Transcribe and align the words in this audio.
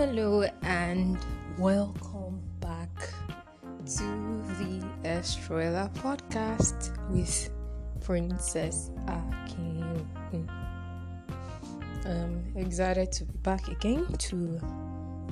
Hello 0.00 0.44
and 0.62 1.18
welcome 1.58 2.40
back 2.58 2.88
to 3.84 4.02
the 4.56 4.82
Estrella 5.04 5.90
podcast 5.94 6.96
with 7.10 7.50
Princess 8.00 8.92
Akin. 9.06 10.08
I'm 12.06 12.42
excited 12.56 13.12
to 13.12 13.24
be 13.26 13.36
back 13.42 13.68
again 13.68 14.06
to 14.06 14.58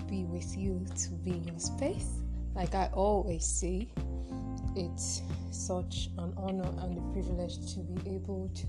be 0.06 0.24
with 0.24 0.54
you, 0.54 0.84
to 0.96 1.10
be 1.12 1.30
in 1.30 1.44
your 1.44 1.58
space. 1.58 2.20
Like 2.54 2.74
I 2.74 2.90
always 2.92 3.46
say, 3.46 3.88
it's 4.76 5.22
such 5.50 6.10
an 6.18 6.34
honor 6.36 6.68
and 6.82 6.98
a 6.98 7.12
privilege 7.14 7.72
to 7.72 7.80
be 7.80 8.16
able 8.16 8.50
to 8.54 8.66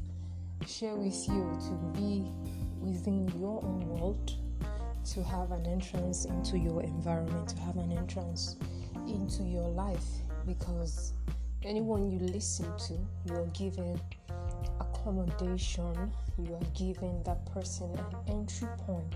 share 0.66 0.96
with 0.96 1.28
you, 1.28 1.60
to 1.60 2.00
be 2.00 2.32
within 2.80 3.28
your 3.38 3.62
own 3.66 3.86
world 3.86 4.39
to 5.06 5.24
have 5.24 5.52
an 5.52 5.66
entrance 5.66 6.26
into 6.26 6.58
your 6.58 6.82
environment, 6.84 7.50
to 7.50 7.60
have 7.60 7.78
an 7.78 7.92
entrance 7.92 8.58
into 9.08 9.44
your 9.44 9.68
life 9.70 10.06
because 10.46 11.14
anyone 11.64 12.10
you 12.10 12.20
listen 12.20 12.66
to, 12.78 12.94
you 13.26 13.36
are 13.36 13.46
given 13.48 14.00
accommodation, 14.80 16.12
you 16.38 16.54
are 16.54 16.66
giving 16.78 17.22
that 17.24 17.46
person 17.54 17.90
an 17.98 18.34
entry 18.36 18.68
point 18.86 19.16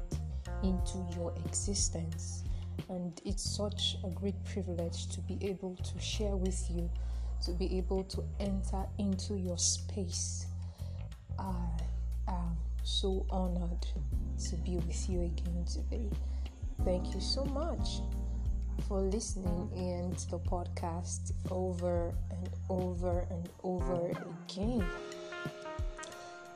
into 0.63 0.97
your 1.15 1.33
existence. 1.45 2.43
And 2.89 3.19
it's 3.25 3.43
such 3.43 3.97
a 4.03 4.09
great 4.09 4.41
privilege 4.45 5.07
to 5.09 5.21
be 5.21 5.37
able 5.41 5.75
to 5.75 5.99
share 5.99 6.35
with 6.35 6.69
you, 6.69 6.89
to 7.45 7.51
be 7.51 7.77
able 7.77 8.03
to 8.05 8.23
enter 8.39 8.85
into 8.97 9.35
your 9.35 9.57
space. 9.57 10.47
I 11.37 11.67
am 12.27 12.57
so 12.83 13.25
honored 13.29 13.85
to 14.49 14.55
be 14.57 14.75
with 14.75 15.09
you 15.09 15.21
again 15.21 15.65
today. 15.65 16.09
Thank 16.83 17.13
you 17.15 17.21
so 17.21 17.45
much 17.45 18.01
for 18.87 18.99
listening 18.99 19.69
and 19.75 20.15
the 20.29 20.39
podcast 20.39 21.31
over 21.49 22.13
and 22.29 22.49
over 22.69 23.25
and 23.29 23.47
over 23.63 24.11
again. 24.49 24.85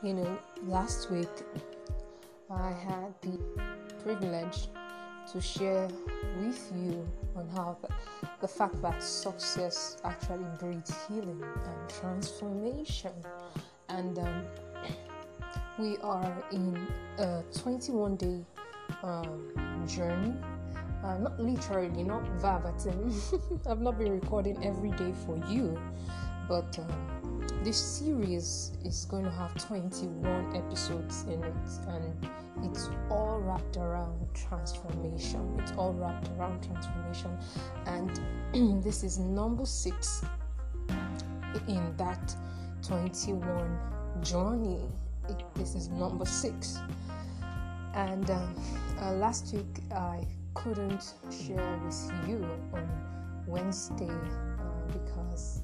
You 0.03 0.13
know, 0.13 0.37
last 0.63 1.09
week 1.09 1.29
I 2.51 2.71
had 2.71 3.13
the 3.21 3.39
privilege 4.03 4.67
to 5.31 5.41
share 5.41 5.87
with 6.39 6.71
you 6.75 7.07
on 7.35 7.47
how 7.49 7.77
the, 7.81 8.27
the 8.41 8.47
fact 8.47 8.81
that 8.81 9.01
success 9.01 9.97
actually 10.03 10.45
breeds 10.59 10.93
healing 11.07 11.41
and 11.41 11.89
transformation. 11.89 13.13
And 13.89 14.19
um, 14.19 14.43
we 15.77 15.97
are 15.97 16.33
in 16.51 16.87
a 17.19 17.43
21 17.53 18.15
day 18.15 18.45
um, 19.03 19.85
journey. 19.87 20.33
Uh, 21.03 21.17
not 21.19 21.39
literally, 21.39 22.03
not 22.03 22.27
verbatim. 22.39 23.13
I've 23.69 23.81
not 23.81 23.99
been 23.99 24.11
recording 24.11 24.63
every 24.65 24.89
day 24.91 25.13
for 25.25 25.37
you, 25.47 25.79
but 26.49 26.77
um, 26.79 27.47
this 27.63 27.77
series 27.77 28.71
is 28.83 29.05
going 29.05 29.23
to 29.23 29.29
have 29.29 29.53
21 29.63 30.55
episodes 30.55 31.23
in 31.23 31.43
it, 31.43 31.53
and 31.87 32.29
it's 32.63 32.89
all 33.11 33.39
wrapped 33.39 33.77
around 33.77 34.27
transformation. 34.33 35.59
It's 35.61 35.71
all 35.73 35.93
wrapped 35.93 36.29
around 36.37 36.63
transformation, 36.63 37.37
and 37.85 38.83
this 38.83 39.03
is 39.03 39.19
number 39.19 39.65
six 39.65 40.23
in 41.67 41.95
that 41.97 42.35
21 42.81 43.77
journey 44.23 44.79
this 45.55 45.75
is 45.75 45.89
number 45.89 46.25
six. 46.25 46.79
And 47.93 48.29
um, 48.29 48.55
uh, 49.01 49.13
last 49.13 49.53
week 49.53 49.81
I 49.91 50.25
couldn't 50.53 51.13
share 51.31 51.79
with 51.83 52.11
you 52.27 52.47
on 52.73 52.87
Wednesday 53.47 54.09
uh, 54.09 54.91
because 54.91 55.61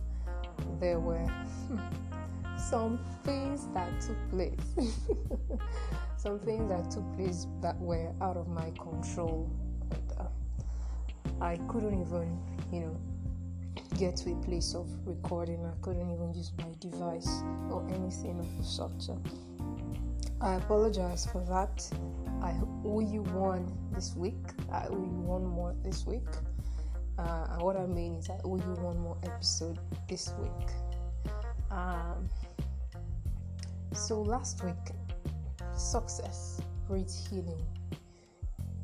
there 0.80 1.00
were 1.00 1.26
some 2.58 3.00
things 3.24 3.68
that 3.74 3.90
took 4.02 4.18
place. 4.30 4.60
some 6.18 6.40
things 6.40 6.70
that 6.70 6.90
took 6.90 7.16
place 7.16 7.48
that 7.62 7.78
were 7.80 8.14
out 8.22 8.38
of 8.38 8.48
my 8.48 8.72
control. 8.82 9.50
And, 9.92 10.20
uh, 10.20 11.44
I 11.44 11.58
couldn't 11.68 12.00
even, 12.00 12.40
you 12.72 12.82
know, 12.82 12.98
get 13.98 14.16
to 14.18 14.32
a 14.32 14.36
place 14.36 14.74
of 14.76 14.88
recording. 15.06 15.66
I 15.66 15.74
couldn't 15.82 16.12
even 16.12 16.34
use 16.34 16.52
my 16.58 16.74
device 16.80 17.44
or 17.70 17.86
anything 17.90 18.40
of 18.40 18.58
the 18.58 18.64
sort. 18.64 18.92
So 18.98 19.22
I 20.42 20.56
apologize 20.56 21.26
for 21.26 21.44
that. 21.46 21.90
I 22.42 22.54
owe 22.84 23.00
you 23.00 23.22
one 23.22 23.72
this 23.94 24.16
week. 24.16 24.36
I 24.72 24.88
owe 24.90 24.98
you 24.98 25.22
one 25.22 25.46
more 25.46 25.76
this 25.84 26.06
week. 26.06 26.28
Uh, 27.18 27.48
and 27.52 27.62
what 27.62 27.78
I 27.78 27.86
mean 27.86 28.16
is, 28.16 28.30
I 28.30 28.40
owe 28.44 28.58
you 28.58 28.74
one 28.82 29.00
more 29.00 29.18
episode 29.24 29.80
this 30.10 30.34
week. 30.40 30.70
Um, 31.72 32.28
so 33.94 34.22
last 34.22 34.64
week, 34.64 34.92
success 35.76 36.62
breeds 36.88 37.28
healing. 37.28 37.62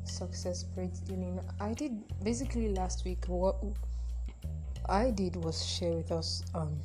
Success 0.04 0.62
breeds 0.62 1.02
healing. 1.06 1.40
I 1.60 1.74
did 1.74 2.02
basically 2.22 2.70
last 2.70 3.04
week 3.04 3.24
what 3.26 3.56
I 4.88 5.10
did 5.10 5.36
was 5.36 5.64
share 5.64 5.92
with 5.92 6.10
us 6.10 6.42
um, 6.54 6.78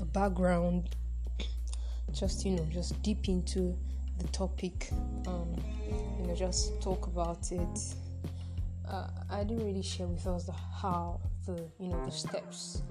a 0.00 0.04
background 0.04 0.96
just 2.12 2.44
you 2.44 2.52
know 2.52 2.64
just 2.70 3.00
deep 3.02 3.28
into 3.28 3.76
the 4.18 4.28
topic 4.28 4.90
um, 5.26 5.54
you 6.18 6.26
know 6.26 6.34
just 6.34 6.80
talk 6.80 7.06
about 7.06 7.50
it. 7.50 7.80
Uh, 8.88 9.06
i 9.30 9.42
didn't 9.44 9.64
really 9.64 9.82
share 9.82 10.06
with 10.06 10.26
us 10.26 10.44
the 10.44 10.52
how 10.52 11.18
the 11.46 11.64
you 11.78 11.88
know 11.88 12.04
the 12.04 12.10
steps. 12.10 12.82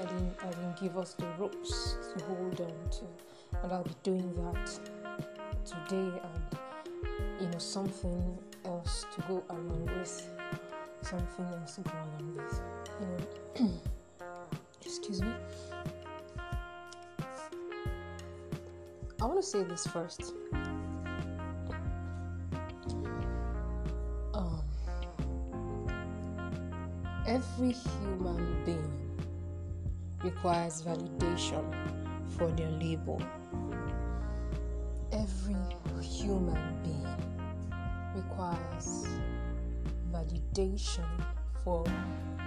I 0.00 0.04
didn't 0.06 0.34
i 0.42 0.48
didn't 0.50 0.80
give 0.80 0.96
us 0.96 1.14
the 1.14 1.26
ropes 1.38 1.96
to 2.16 2.24
hold 2.24 2.60
on 2.60 2.90
to. 2.90 3.04
And 3.62 3.72
i'll 3.72 3.84
be 3.84 3.96
doing 4.02 4.32
that 4.36 4.66
today 5.64 6.20
and 6.24 6.58
you 7.40 7.48
know 7.48 7.58
something 7.58 8.38
else 8.64 9.04
to 9.14 9.22
go 9.22 9.44
along 9.50 9.86
with. 9.98 10.28
Something 11.02 11.46
else 11.46 11.76
to 11.76 11.80
go 11.82 11.90
along 11.90 12.36
with. 12.36 12.60
You 13.00 13.66
know 13.66 13.70
excuse 14.84 15.20
me 15.22 15.32
I 19.22 19.26
want 19.26 19.38
to 19.38 19.46
say 19.46 19.62
this 19.64 19.86
first. 19.86 20.32
Um, 24.32 24.62
every 27.26 27.72
human 27.72 28.64
being 28.64 29.20
requires 30.24 30.80
validation 30.80 31.62
for 32.30 32.50
their 32.52 32.70
labor. 32.70 33.18
Every 35.12 35.56
human 36.00 36.80
being 36.82 37.06
requires 38.14 39.06
validation 40.10 41.06
for 41.62 41.84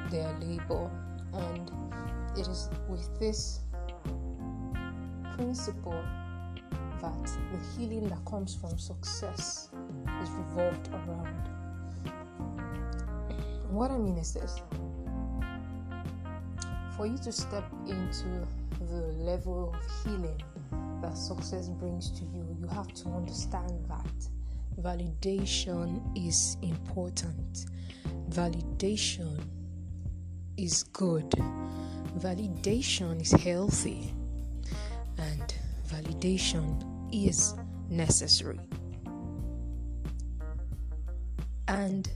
their 0.10 0.34
labor, 0.40 0.90
and 1.34 1.72
it 2.36 2.48
is 2.48 2.68
with 2.90 3.20
this 3.20 3.60
principle 5.36 6.04
that 7.04 7.24
the 7.52 7.60
healing 7.78 8.08
that 8.10 8.26
comes 8.26 8.56
from 8.56 8.80
success 8.80 9.70
is 10.24 10.30
revolved 10.32 10.90
around. 10.94 11.50
What 13.70 13.92
I 13.92 13.98
mean 13.98 14.18
is 14.18 14.34
this 14.34 14.62
for 16.96 17.06
you 17.06 17.18
to 17.18 17.32
step 17.32 17.66
into 17.88 18.48
the 18.80 19.02
level 19.18 19.74
of 19.76 19.82
healing 20.04 20.42
that 21.02 21.18
success 21.18 21.68
brings 21.68 22.10
to 22.12 22.24
you, 22.26 22.56
you 22.62 22.68
have 22.68 22.94
to 22.94 23.10
understand 23.10 23.86
that 23.90 24.82
validation 24.82 26.02
is 26.16 26.56
important. 26.62 27.66
Validation 28.30 29.38
is 30.56 30.84
good. 30.84 31.30
Validation 32.20 33.20
is 33.22 33.32
healthy. 33.32 34.14
And 35.18 35.54
validation 35.90 36.93
is 37.14 37.54
necessary. 37.90 38.60
And 41.68 42.10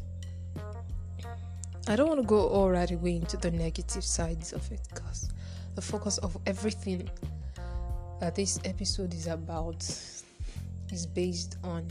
I 1.87 1.95
don't 1.95 2.09
want 2.09 2.19
to 2.19 2.27
go 2.27 2.47
all 2.47 2.69
right 2.69 2.91
away 2.91 3.15
into 3.15 3.37
the 3.37 3.51
negative 3.51 4.03
sides 4.03 4.51
of 4.51 4.69
it 4.71 4.81
because 4.89 5.29
the 5.75 5.81
focus 5.81 6.17
of 6.17 6.37
everything 6.45 7.09
that 8.19 8.35
this 8.35 8.59
episode 8.65 9.13
is 9.13 9.27
about 9.27 9.81
is 10.91 11.05
based 11.05 11.57
on 11.63 11.89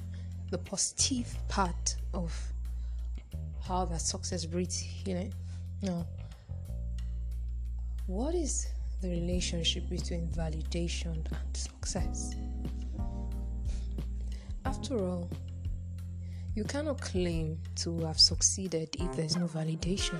the 0.51 0.59
positive 0.59 1.35
part 1.49 1.97
of 2.13 2.33
how 3.63 3.85
that 3.85 4.01
success 4.01 4.45
breeds 4.45 4.79
healing. 4.79 5.33
Now, 5.83 6.07
what 8.07 8.35
is 8.35 8.69
the 9.01 9.09
relationship 9.09 9.89
between 9.89 10.29
validation 10.29 11.15
and 11.15 11.57
success? 11.57 12.35
After 14.67 14.99
all, 14.99 15.29
You 16.57 16.65
cannot 16.65 17.03
claim 17.03 17.59
to 17.83 17.99
have 18.07 18.19
succeeded 18.19 18.89
if 18.99 19.15
there's 19.15 19.37
no 19.37 19.47
validation. 19.47 20.19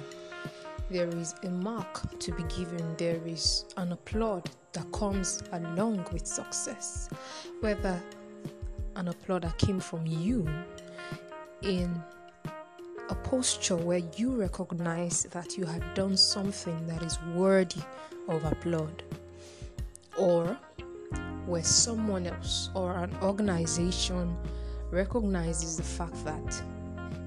There 0.91 1.09
is 1.09 1.35
a 1.45 1.49
mark 1.49 2.19
to 2.19 2.33
be 2.33 2.43
given, 2.43 2.95
there 2.99 3.19
is 3.25 3.65
an 3.79 3.93
applaud 3.93 4.51
that 4.75 4.93
comes 4.93 5.43
along 5.53 6.05
with 6.13 6.27
success. 6.27 7.09
Whether 7.61 7.99
an 8.97 9.09
applaud 9.09 9.45
that 9.45 9.57
came 9.57 9.81
from 9.81 10.07
you 10.07 10.47
in 11.63 12.03
a 13.09 13.15
posture 13.15 13.77
where 13.77 14.03
you 14.19 14.33
recognize 14.33 15.23
that 15.31 15.57
you 15.57 15.65
have 15.65 15.95
done 15.95 16.19
something 16.19 16.87
that 16.87 17.03
is 17.03 17.19
worthy 17.35 17.81
of 18.29 18.45
applaud, 18.45 19.03
or 20.19 20.55
where 21.47 21.63
someone 21.63 22.27
else 22.27 22.71
or 22.75 22.97
an 22.97 23.17
organization 23.23 24.37
recognizes 24.91 25.77
the 25.77 25.83
fact 25.83 26.25
that 26.25 26.63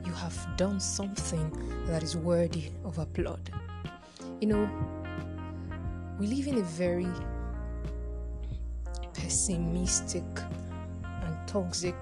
you 0.06 0.12
have 0.12 0.38
done 0.58 0.80
something 0.80 1.52
that 1.86 2.04
is 2.04 2.16
worthy 2.16 2.70
of 2.84 2.98
applaud. 3.00 3.50
You 4.42 4.48
know, 4.48 4.70
we 6.20 6.28
live 6.28 6.48
in 6.48 6.58
a 6.58 6.64
very 6.64 7.08
pessimistic 9.14 10.24
and 11.04 11.48
toxic 11.48 11.96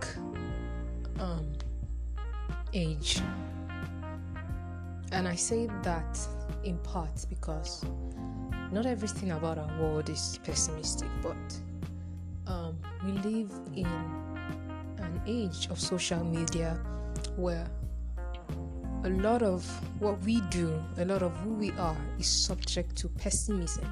um, 1.20 1.48
age. 2.74 3.20
And 5.12 5.28
I 5.28 5.36
say 5.36 5.68
that 5.84 6.20
in 6.64 6.78
part 6.80 7.26
because 7.30 7.86
not 8.72 8.86
everything 8.86 9.32
about 9.32 9.58
our 9.58 9.80
world 9.80 10.10
is 10.10 10.40
pessimistic, 10.44 11.10
but 11.22 11.36
we 13.08 13.14
live 13.20 13.52
in 13.74 13.86
an 14.98 15.22
age 15.26 15.70
of 15.72 15.80
social 15.80 16.22
media 16.26 16.78
where 17.38 17.66
a 19.06 19.10
lot 19.10 19.42
of 19.42 19.64
what 20.02 20.20
we 20.24 20.42
do, 20.50 20.78
a 20.98 21.06
lot 21.06 21.24
of 21.24 21.32
who 21.38 21.54
we 21.54 21.72
are, 21.80 21.96
is 22.20 22.28
subject 22.28 22.98
to 22.98 23.08
pessimism, 23.08 23.86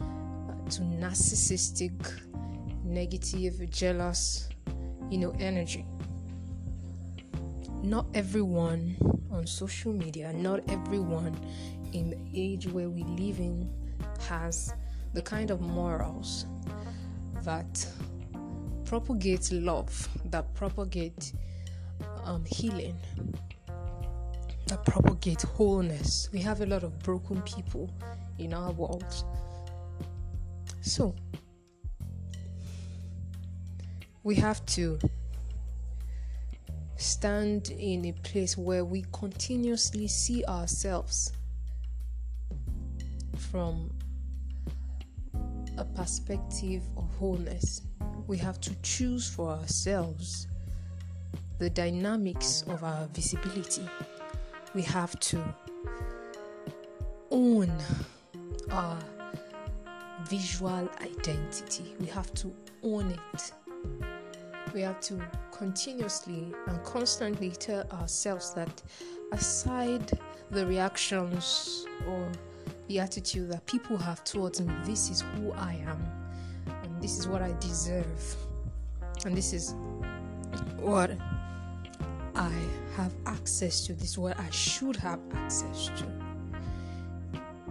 uh, 0.00 0.70
to 0.70 0.80
narcissistic, 0.80 1.92
negative, 2.82 3.70
jealous, 3.70 4.48
you 5.08 5.18
know, 5.18 5.32
energy. 5.38 5.86
Not 7.84 8.06
everyone 8.14 8.96
on 9.30 9.46
social 9.46 9.92
media, 9.92 10.32
not 10.32 10.68
everyone 10.68 11.38
in 11.92 12.10
the 12.10 12.18
age 12.34 12.66
where 12.66 12.90
we 12.90 13.04
live 13.04 13.38
in 13.38 13.70
has 14.28 14.74
the 15.14 15.22
kind 15.22 15.52
of 15.52 15.60
morals 15.60 16.46
that 17.44 17.86
propagate 18.88 19.52
love, 19.52 20.08
that 20.30 20.54
propagate 20.54 21.34
um, 22.24 22.42
healing, 22.46 22.96
that 24.66 24.82
propagate 24.86 25.42
wholeness. 25.42 26.30
We 26.32 26.38
have 26.38 26.62
a 26.62 26.66
lot 26.66 26.84
of 26.84 26.98
broken 27.00 27.42
people 27.42 27.90
in 28.38 28.54
our 28.54 28.72
world. 28.72 29.24
So, 30.80 31.14
we 34.22 34.34
have 34.36 34.64
to 34.66 34.98
stand 36.96 37.70
in 37.72 38.06
a 38.06 38.12
place 38.12 38.56
where 38.56 38.86
we 38.86 39.04
continuously 39.12 40.08
see 40.08 40.42
ourselves 40.46 41.32
from 43.50 43.90
a 45.76 45.84
perspective 45.84 46.82
of 46.96 47.14
wholeness. 47.16 47.82
We 48.28 48.36
have 48.36 48.60
to 48.60 48.74
choose 48.82 49.26
for 49.28 49.48
ourselves 49.48 50.48
the 51.58 51.70
dynamics 51.70 52.62
of 52.68 52.84
our 52.84 53.08
visibility. 53.14 53.88
We 54.74 54.82
have 54.82 55.18
to 55.20 55.42
own 57.30 57.72
our 58.70 58.98
visual 60.28 60.90
identity. 61.00 61.96
We 61.98 62.06
have 62.08 62.32
to 62.34 62.52
own 62.82 63.10
it. 63.12 63.52
We 64.74 64.82
have 64.82 65.00
to 65.00 65.18
continuously 65.50 66.52
and 66.66 66.84
constantly 66.84 67.50
tell 67.50 67.88
ourselves 67.92 68.52
that 68.52 68.82
aside 69.32 70.18
the 70.50 70.66
reactions 70.66 71.86
or 72.06 72.30
the 72.88 73.00
attitude 73.00 73.50
that 73.52 73.64
people 73.64 73.96
have 73.96 74.22
towards 74.24 74.60
me. 74.60 74.74
This 74.84 75.08
is 75.08 75.22
who 75.22 75.52
I 75.52 75.82
am, 75.86 76.17
this 77.08 77.20
is 77.20 77.26
what 77.26 77.40
I 77.40 77.54
deserve, 77.58 78.36
and 79.24 79.34
this 79.34 79.54
is 79.54 79.74
what 80.76 81.10
I 82.34 82.52
have 82.96 83.14
access 83.24 83.86
to. 83.86 83.94
This 83.94 84.10
is 84.10 84.18
what 84.18 84.38
I 84.38 84.50
should 84.50 84.94
have 84.96 85.18
access 85.32 85.86
to. 85.86 86.04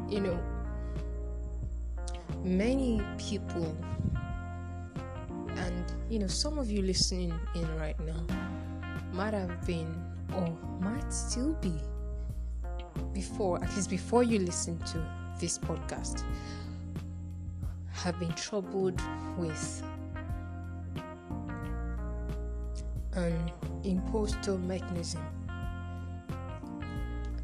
You 0.10 0.22
know, 0.22 0.40
many 2.44 3.00
people, 3.20 3.78
and 5.56 5.86
you 6.10 6.18
know, 6.18 6.26
some 6.26 6.58
of 6.58 6.72
you 6.72 6.82
listening 6.82 7.32
in 7.54 7.78
right 7.78 8.00
now 8.00 8.26
might 9.14 9.36
have 9.36 9.68
been 9.68 10.04
or 10.34 10.50
might 10.82 11.14
still 11.14 11.54
be 11.62 11.76
before, 13.14 13.64
at 13.64 13.70
least 13.76 13.92
before 13.92 14.24
you 14.24 14.40
listen 14.40 14.80
to 14.80 15.08
this 15.40 15.60
podcast, 15.60 16.24
have 17.98 18.20
been 18.20 18.34
troubled 18.34 19.00
with 19.38 19.84
an 23.14 23.52
impostor 23.84 24.58
mechanism. 24.58 25.22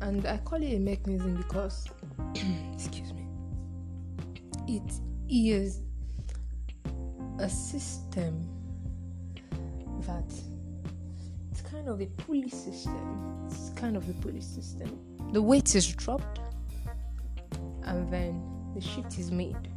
And 0.01 0.25
I 0.25 0.38
call 0.38 0.61
it 0.61 0.75
a 0.75 0.79
mechanism 0.79 1.35
because, 1.35 1.88
excuse 2.73 3.13
me, 3.13 3.27
it 4.67 4.94
is 5.29 5.81
a 7.39 7.50
system 7.50 8.47
that 10.01 10.33
it's 11.51 11.61
kind 11.61 11.88
of 11.88 12.01
a 12.01 12.05
pulley 12.05 12.50
system. 12.50 13.47
It's 13.47 13.69
kind 13.75 13.95
of 13.95 14.07
a 14.09 14.13
pulley 14.13 14.41
system 14.41 15.00
the 15.33 15.41
weight 15.41 15.73
is 15.73 15.88
dropped 15.88 16.39
and 17.85 18.07
then 18.13 18.39
the 18.75 18.81
shift 18.81 19.17
is 19.17 19.31
made. 19.31 19.67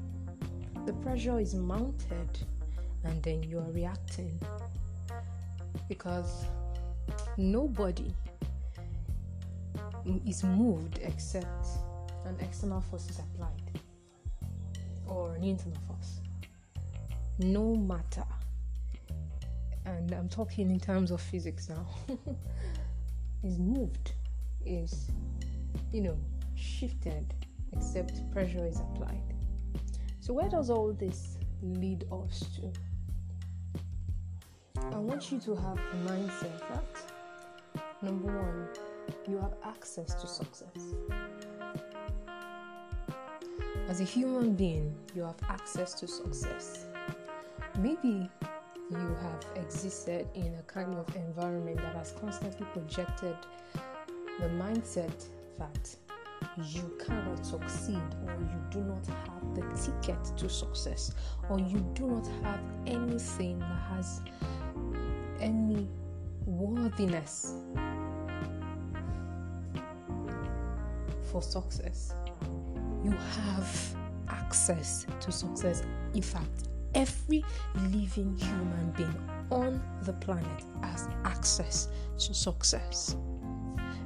The 0.86 0.92
pressure 1.02 1.40
is 1.40 1.54
mounted 1.54 2.38
and 3.04 3.22
then 3.22 3.42
you 3.42 3.58
are 3.58 3.70
reacting 3.72 4.40
because 5.88 6.46
nobody 7.36 8.14
is 10.24 10.44
moved 10.44 11.00
except 11.02 11.66
an 12.24 12.36
external 12.40 12.80
force 12.80 13.10
is 13.10 13.18
applied 13.18 13.80
or 15.08 15.34
an 15.34 15.42
internal 15.42 15.80
force. 15.88 16.20
No 17.38 17.74
matter. 17.74 18.24
And 19.84 20.12
I'm 20.12 20.28
talking 20.28 20.70
in 20.70 20.80
terms 20.80 21.10
of 21.10 21.20
physics 21.20 21.68
now. 21.68 21.86
is 23.44 23.58
moved, 23.58 24.12
is 24.64 25.10
you 25.92 26.00
know, 26.00 26.18
shifted 26.54 27.34
except 27.72 28.28
pressure 28.32 28.66
is 28.66 28.80
applied. 28.80 29.35
So, 30.26 30.32
where 30.32 30.48
does 30.48 30.70
all 30.70 30.92
this 30.92 31.38
lead 31.62 32.04
us 32.10 32.44
to? 32.56 32.72
I 34.92 34.98
want 34.98 35.30
you 35.30 35.38
to 35.38 35.54
have 35.54 35.78
a 35.78 36.10
mindset 36.10 36.58
that 36.68 36.84
number 38.02 38.36
one, 38.36 38.66
you 39.28 39.38
have 39.38 39.54
access 39.62 40.14
to 40.20 40.26
success. 40.26 40.94
As 43.86 44.00
a 44.00 44.02
human 44.02 44.56
being, 44.56 44.96
you 45.14 45.22
have 45.22 45.38
access 45.48 45.94
to 46.00 46.08
success. 46.08 46.86
Maybe 47.78 48.28
you 48.90 49.16
have 49.22 49.44
existed 49.54 50.26
in 50.34 50.56
a 50.58 50.62
kind 50.62 50.92
of 50.96 51.06
environment 51.14 51.76
that 51.76 51.94
has 51.94 52.10
constantly 52.20 52.66
projected 52.72 53.36
the 54.40 54.48
mindset 54.48 55.24
that 55.60 55.96
you 56.64 56.96
cannot 57.04 57.44
succeed 57.44 58.00
or 58.26 58.34
you 58.40 58.60
do 58.70 58.80
not 58.80 59.06
have 59.06 59.54
the 59.54 59.62
ticket 59.76 60.36
to 60.36 60.48
success 60.48 61.12
or 61.50 61.58
you 61.58 61.84
do 61.94 62.06
not 62.06 62.26
have 62.42 62.60
anything 62.86 63.58
that 63.58 63.82
has 63.90 64.20
any 65.40 65.86
worthiness 66.46 67.54
for 71.30 71.42
success. 71.42 72.14
You 73.04 73.10
have 73.10 73.96
access 74.28 75.06
to 75.20 75.30
success. 75.30 75.82
In 76.14 76.22
fact, 76.22 76.68
every 76.94 77.44
living 77.90 78.36
human 78.36 78.94
being 78.96 79.30
on 79.50 79.82
the 80.02 80.12
planet 80.14 80.64
has 80.82 81.08
access 81.24 81.88
to 82.18 82.32
success 82.32 83.16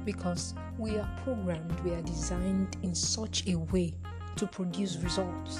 because 0.05 0.53
we 0.77 0.97
are 0.97 1.09
programmed, 1.23 1.79
we 1.81 1.91
are 1.91 2.01
designed 2.01 2.77
in 2.83 2.95
such 2.95 3.47
a 3.47 3.55
way 3.55 3.93
to 4.35 4.47
produce 4.47 4.97
results. 4.97 5.59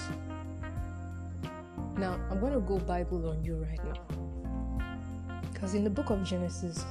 Now, 1.97 2.19
I'm 2.29 2.39
going 2.39 2.53
to 2.53 2.59
go 2.59 2.79
Bible 2.79 3.29
on 3.29 3.43
you 3.43 3.57
right 3.57 3.83
now. 3.83 5.41
Because 5.51 5.75
in 5.75 5.83
the 5.83 5.89
book 5.89 6.09
of 6.09 6.23
Genesis, 6.23 6.83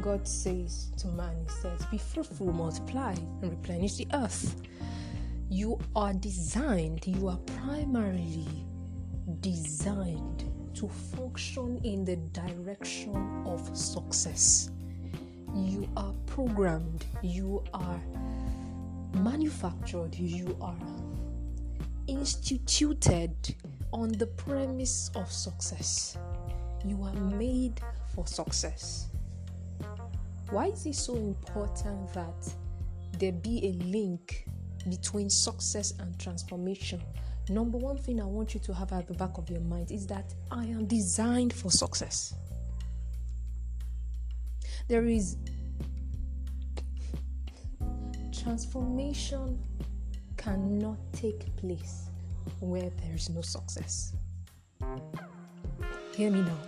God 0.00 0.26
says 0.26 0.92
to 0.98 1.08
man, 1.08 1.34
He 1.44 1.52
says, 1.60 1.84
Be 1.90 1.98
fruitful, 1.98 2.52
multiply, 2.52 3.14
and 3.42 3.50
replenish 3.50 3.96
the 3.96 4.06
earth. 4.12 4.54
You 5.50 5.78
are 5.96 6.12
designed, 6.12 7.06
you 7.06 7.28
are 7.28 7.38
primarily 7.38 8.46
designed 9.40 10.44
to 10.74 10.88
function 10.88 11.80
in 11.82 12.04
the 12.04 12.16
direction 12.16 13.42
of 13.46 13.76
success. 13.76 14.70
You 15.58 15.88
are 15.96 16.14
programmed, 16.26 17.04
you 17.22 17.64
are 17.74 18.00
manufactured, 19.14 20.14
you 20.14 20.56
are 20.60 20.76
instituted 22.06 23.34
on 23.92 24.12
the 24.12 24.26
premise 24.26 25.10
of 25.16 25.30
success. 25.32 26.16
You 26.84 27.02
are 27.02 27.14
made 27.14 27.80
for 28.14 28.26
success. 28.26 29.08
Why 30.50 30.66
is 30.66 30.86
it 30.86 30.94
so 30.94 31.16
important 31.16 32.12
that 32.14 32.54
there 33.18 33.32
be 33.32 33.66
a 33.66 33.72
link 33.84 34.46
between 34.88 35.28
success 35.28 35.92
and 35.98 36.18
transformation? 36.18 37.02
Number 37.50 37.78
one 37.78 37.98
thing 37.98 38.20
I 38.20 38.24
want 38.26 38.54
you 38.54 38.60
to 38.60 38.74
have 38.74 38.92
at 38.92 39.08
the 39.08 39.14
back 39.14 39.38
of 39.38 39.50
your 39.50 39.60
mind 39.60 39.90
is 39.90 40.06
that 40.06 40.34
I 40.50 40.64
am 40.66 40.86
designed 40.86 41.52
for 41.52 41.70
success. 41.70 42.34
There 44.88 45.04
is 45.04 45.36
transformation 48.32 49.62
cannot 50.38 50.96
take 51.12 51.54
place 51.56 52.08
where 52.60 52.88
there 52.88 53.14
is 53.14 53.28
no 53.28 53.42
success. 53.42 54.14
Hear 56.16 56.30
me 56.30 56.40
now. 56.40 56.58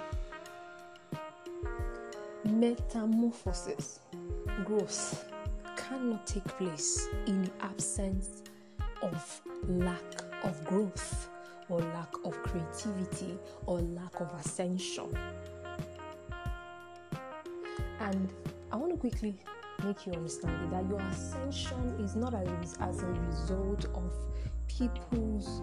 Metamorphosis, 2.45 4.01
growth, 4.67 5.25
cannot 5.79 6.27
take 6.27 6.45
place 6.45 7.09
in 7.27 7.45
the 7.45 7.51
absence 7.63 8.43
of 9.01 9.41
lack 9.67 10.05
of 10.45 10.63
growth 10.67 11.31
or 11.71 11.79
lack 11.79 12.13
of 12.27 12.35
creativity 12.43 13.39
or 13.65 13.81
lack 13.81 14.21
of 14.21 14.31
ascension. 14.39 15.09
And 18.01 18.33
I 18.73 18.77
want 18.77 18.93
to 18.93 18.99
quickly 18.99 19.37
make 19.85 20.07
you 20.07 20.13
understand 20.15 20.73
that 20.73 20.89
your 20.89 21.01
ascension 21.01 21.97
is 22.01 22.17
not 22.17 22.35
as, 22.35 22.77
as 22.81 23.03
a 23.03 23.07
result 23.07 23.85
of 23.95 24.13
people's 24.69 25.63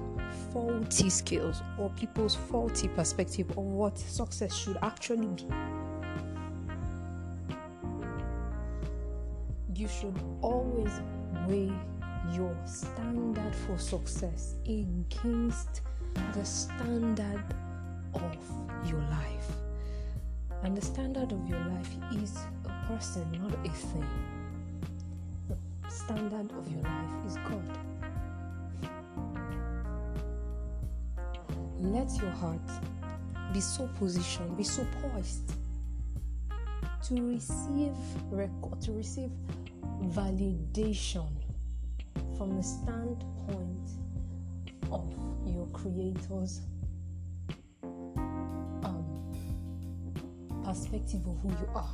faulty 0.54 1.10
skills 1.10 1.62
or 1.80 1.90
people's 1.92 2.36
faulty 2.36 2.88
perspective 2.90 3.50
of 3.52 3.58
what 3.58 3.98
success 3.98 4.56
should 4.56 4.78
actually 4.84 5.28
be. 5.28 5.48
You 9.74 9.88
should 9.88 10.16
always 10.42 10.92
weigh 11.48 11.72
your 12.34 12.56
standard 12.66 13.56
for 13.56 13.78
success 13.78 14.56
against 14.66 15.82
the 16.34 16.44
standard 16.44 17.44
of 18.14 18.38
your 18.86 19.00
life. 19.02 19.67
And 20.68 20.76
the 20.76 20.82
standard 20.82 21.32
of 21.32 21.48
your 21.48 21.60
life 21.60 21.96
is 22.22 22.36
a 22.66 22.88
person, 22.90 23.26
not 23.42 23.54
a 23.66 23.70
thing. 23.70 24.06
The 25.48 25.90
standard 25.90 26.52
of 26.52 26.70
your 26.70 26.82
life 26.82 27.26
is 27.26 27.38
God. 27.38 27.80
Let 31.80 32.10
your 32.22 32.32
heart 32.32 32.70
be 33.54 33.62
so 33.62 33.90
positioned, 33.98 34.58
be 34.58 34.66
so 34.66 34.86
poised 35.02 35.54
to 37.04 37.14
receive 37.16 37.96
record, 38.30 38.82
to 38.82 38.92
receive 38.92 39.32
validation 40.08 41.30
from 42.38 42.58
the 42.58 42.64
standpoint 42.64 43.88
of 44.92 45.10
your 45.46 45.68
creator's 45.68 46.60
perspective 50.68 51.26
of 51.26 51.38
who 51.42 51.50
you 51.50 51.70
are. 51.74 51.90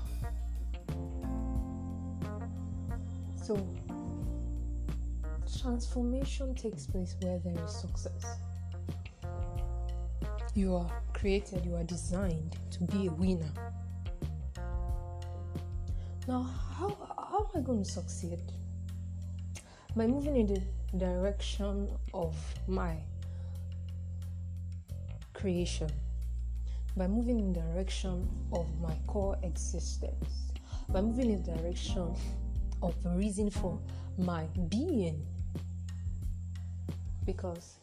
So, 3.36 3.56
transformation 5.62 6.56
takes 6.56 6.88
place 6.88 7.16
where 7.22 7.38
there 7.38 7.64
is 7.64 7.72
success. 7.72 8.40
You 10.56 10.76
are 10.76 10.92
created, 11.14 11.64
you 11.66 11.76
are 11.76 11.84
designed 11.84 12.58
to 12.72 12.84
be 12.86 13.08
a 13.08 13.12
winner. 13.12 13.54
Now, 16.28 16.42
how, 16.76 16.98
how 17.16 17.50
am 17.54 17.62
I 17.62 17.64
going 17.64 17.84
to 17.84 17.92
succeed? 17.92 18.40
By 19.96 20.08
moving 20.08 20.36
in 20.36 20.48
the 20.48 20.62
direction 20.98 21.90
of 22.12 22.36
my 22.68 22.98
creation, 25.36 25.92
by 26.96 27.08
moving 27.08 27.40
in 27.40 27.54
direction 27.54 28.28
of 28.52 28.68
my 28.80 28.96
core 29.08 29.38
existence, 29.44 30.52
by 30.90 31.02
moving 31.02 31.32
in 31.32 31.42
direction 31.44 32.14
of 32.82 33.02
the 33.04 33.10
reason 33.10 33.50
for 33.50 33.80
my 34.18 34.46
being. 34.70 35.26
Because 37.26 37.80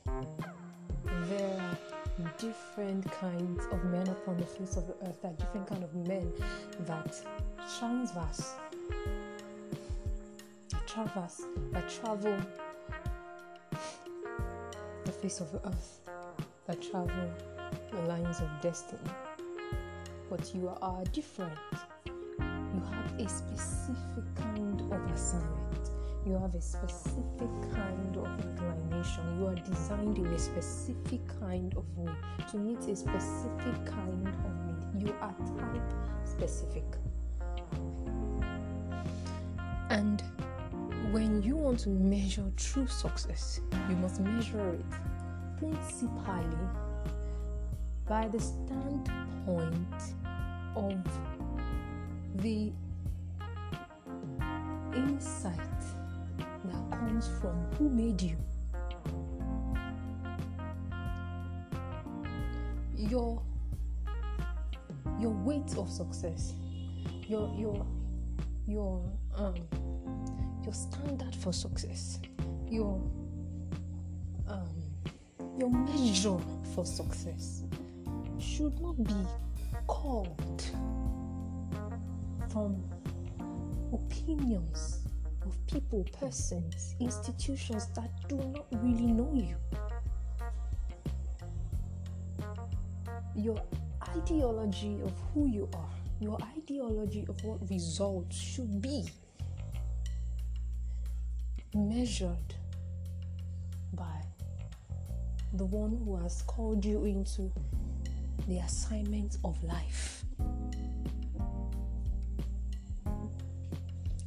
there 1.29 1.61
are 1.61 1.79
different 2.39 3.11
kinds 3.11 3.65
of 3.73 3.85
men 3.85 4.07
upon 4.09 4.37
the 4.37 4.45
face 4.45 4.77
of 4.77 4.87
the 4.87 4.95
earth. 5.07 5.23
There 5.23 5.31
are 5.31 5.35
different 5.35 5.67
kind 5.67 5.83
of 5.83 5.95
men 5.95 6.33
that 6.87 7.17
transverse, 7.79 8.55
traverse, 10.87 11.43
that 11.73 11.89
travel 11.89 12.37
the 15.05 15.13
face 15.13 15.41
of 15.41 15.51
the 15.53 15.67
earth, 15.67 16.01
that 16.67 16.83
travel 16.83 17.31
the 17.91 18.03
lines 18.03 18.41
of 18.41 18.49
destiny. 18.61 19.11
But 20.29 20.55
you 20.55 20.73
are 20.81 21.05
different. 21.13 21.59
You 22.07 22.83
have 22.91 23.19
a 23.19 23.29
specific 23.29 24.25
kind 24.37 24.81
of 24.81 25.11
assignment 25.13 25.91
you 26.27 26.35
have 26.35 26.55
a 26.55 26.61
specific 26.61 27.49
kind 27.73 28.17
of 28.17 28.27
inclination. 28.41 29.39
You 29.39 29.47
are 29.47 29.55
designed 29.55 30.19
in 30.19 30.27
a 30.27 30.39
specific 30.39 31.21
kind 31.41 31.75
of 31.77 31.85
way 31.97 32.13
to 32.51 32.59
meet 32.59 32.79
a 32.81 32.95
specific 32.95 33.87
kind 33.87 34.29
of 34.29 34.95
need. 34.95 35.07
You 35.07 35.15
are 35.21 35.35
type 35.59 35.93
specific. 36.25 36.85
And 39.89 40.23
when 41.11 41.43
you 41.43 41.57
want 41.57 41.81
to 41.81 41.89
measure 41.89 42.53
true 42.57 42.87
success, 42.87 43.61
you 43.89 43.97
must 43.97 44.21
measure 44.21 44.75
it 44.75 44.85
principally 45.59 46.59
by 48.11 48.27
the 48.27 48.41
standpoint 48.41 50.03
of 50.75 50.99
the 52.43 52.73
insight 54.97 55.81
that 56.65 56.91
comes 56.91 57.29
from 57.41 57.55
who 57.79 57.89
made 57.89 58.21
you. 58.21 58.37
Your 62.97 63.41
your 65.21 65.31
weight 65.31 65.79
of 65.79 65.89
success, 65.89 66.55
your 67.29 67.49
your 67.57 67.87
your 68.67 69.05
um 69.37 69.55
your 70.65 70.75
standard 70.75 71.37
for 71.37 71.53
success, 71.53 72.19
your 72.69 73.01
um 74.49 74.75
your 75.57 75.71
measure 75.71 76.41
for 76.75 76.85
success 76.85 77.63
should 78.61 78.79
not 78.83 79.03
be 79.05 79.27
called 79.87 80.63
from 82.51 82.77
opinions 83.91 84.99
of 85.47 85.57
people, 85.67 86.05
persons, 86.21 86.95
institutions 87.01 87.87
that 87.95 88.11
do 88.29 88.37
not 88.37 88.67
really 88.83 89.13
know 89.13 89.33
you. 89.33 89.57
Your 93.35 93.63
ideology 94.15 95.01
of 95.03 95.15
who 95.33 95.47
you 95.49 95.67
are, 95.73 95.95
your 96.21 96.37
ideology 96.59 97.25
of 97.31 97.43
what 97.43 97.59
results 97.71 98.37
should 98.37 98.83
be 98.83 99.09
measured 101.75 102.55
by 103.95 104.21
the 105.55 105.65
one 105.65 105.99
who 106.05 106.17
has 106.17 106.43
called 106.43 106.85
you 106.85 107.07
into 107.07 107.51
the 108.49 108.59
assignment 108.59 109.39
of 109.45 109.63
life. 109.65 110.25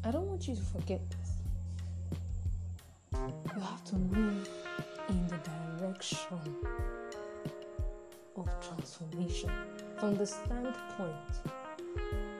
I 0.04 0.12
don't 0.12 0.28
want 0.28 0.48
you 0.48 0.56
to 0.56 0.62
forget 0.62 1.02
this. 1.10 1.32
You 3.56 3.62
have 3.62 3.84
to 3.86 3.96
move 3.96 4.50
in 5.10 5.28
the 5.28 5.38
direction 5.38 6.58
of 8.36 8.50
transformation 8.62 9.52
from 9.98 10.16
the 10.18 10.26
standpoint 10.26 11.34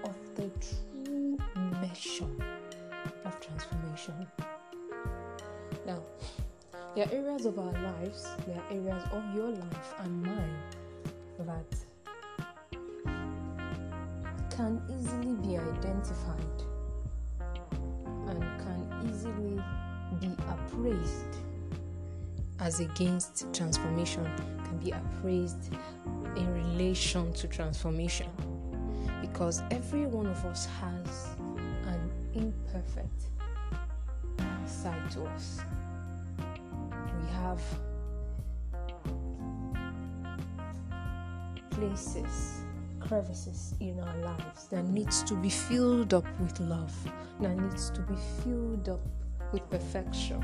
of 0.04 0.16
the 0.36 0.50
true 0.60 1.38
measure 1.82 2.26
of 3.26 3.40
transformation. 3.40 4.28
Now, 5.86 6.04
there 6.96 7.08
are 7.08 7.14
areas 7.14 7.46
of 7.46 7.58
our 7.58 7.72
lives, 7.72 8.28
there 8.46 8.58
are 8.58 8.72
areas 8.72 9.04
of 9.12 9.24
your 9.36 9.50
life 9.50 9.94
and 10.00 10.24
mine 10.24 10.58
that 11.46 11.66
can 14.50 14.82
easily 14.90 15.36
be 15.36 15.58
identified 15.58 16.64
and 18.28 18.44
can 18.60 19.10
easily 19.10 19.62
be 20.20 20.36
appraised 20.50 21.38
as 22.60 22.80
against 22.80 23.54
transformation, 23.54 24.24
can 24.64 24.78
be 24.78 24.92
appraised 24.92 25.74
in 26.36 26.54
relation 26.54 27.34
to 27.34 27.48
transformation. 27.48 28.30
Because 29.22 29.62
every 29.72 30.06
one 30.06 30.28
of 30.28 30.46
us 30.46 30.68
has 30.80 31.28
an 31.88 32.12
imperfect 32.34 33.24
side 34.66 35.12
to 35.12 35.24
us 35.26 35.60
We 37.22 37.32
have 37.34 37.62
places, 41.74 42.62
crevices 43.00 43.74
in 43.80 44.00
our 44.00 44.18
lives 44.18 44.68
that 44.68 44.84
mm. 44.86 44.92
needs 44.92 45.24
to 45.24 45.36
be 45.36 45.50
filled 45.50 46.14
up 46.14 46.26
with 46.40 46.60
love, 46.60 46.94
that 47.40 47.58
needs 47.58 47.90
to 47.92 48.02
be 48.02 48.16
filled 48.44 48.90
up 48.90 49.02
with 49.52 49.68
perfection. 49.70 50.44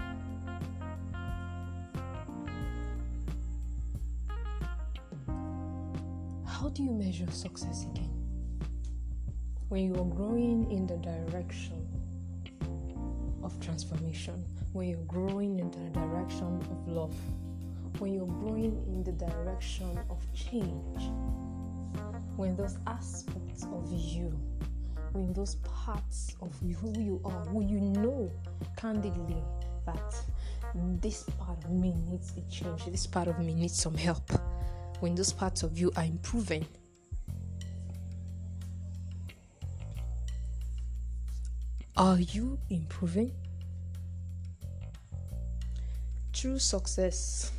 How 6.45 6.69
do 6.69 6.83
you 6.83 6.91
measure 6.91 7.29
success 7.31 7.85
again? 7.93 8.11
When 9.69 9.83
you 9.83 9.93
are 9.93 10.15
growing 10.15 10.69
in 10.71 10.87
the 10.87 10.97
direction 10.97 11.87
of 13.43 13.59
transformation, 13.59 14.43
when 14.73 14.89
you're 14.89 15.07
growing 15.07 15.59
in 15.59 15.71
the 15.71 15.89
direction 15.99 16.59
of 16.71 16.87
love, 16.87 17.15
when 17.99 18.13
you're 18.13 18.25
growing 18.25 18.81
in 18.87 19.03
the 19.03 19.11
direction 19.11 19.99
of 20.09 20.25
change, 20.33 21.11
when 22.37 22.55
those 22.55 22.77
aspects 22.87 23.63
of 23.73 23.91
you, 23.91 24.29
when 25.11 25.33
those 25.33 25.55
parts 25.55 26.35
of 26.41 26.55
who 26.59 26.97
you 26.99 27.21
are, 27.25 27.45
who 27.45 27.63
you 27.63 27.81
know 27.81 28.31
candidly 28.77 29.43
that 29.85 30.15
this 31.01 31.23
part 31.37 31.63
of 31.65 31.71
me 31.71 31.93
needs 32.09 32.31
a 32.37 32.51
change, 32.51 32.85
this 32.85 33.05
part 33.05 33.27
of 33.27 33.37
me 33.39 33.53
needs 33.53 33.75
some 33.75 33.95
help, 33.95 34.31
when 35.01 35.15
those 35.15 35.33
parts 35.33 35.63
of 35.63 35.77
you 35.77 35.91
are 35.97 36.05
improving, 36.05 36.65
are 41.97 42.19
you 42.19 42.57
improving? 42.69 43.33
True 46.31 46.59
success 46.59 47.51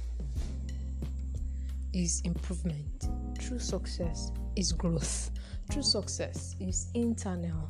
is 1.93 2.21
improvement. 2.25 3.09
True 3.39 3.59
success 3.59 4.33
is 4.57 4.73
growth. 4.73 5.31
True 5.71 5.83
success 5.83 6.57
is 6.61 6.91
internal 6.95 7.69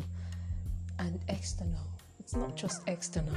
and 0.99 1.21
external. 1.29 1.87
It's 2.19 2.37
not 2.37 2.57
just 2.57 2.83
external, 2.87 3.35